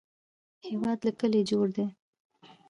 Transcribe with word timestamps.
هېواد 0.67 0.99
له 1.05 1.11
کلیو 1.19 1.47
جوړ 1.51 1.65
دی 1.75 1.85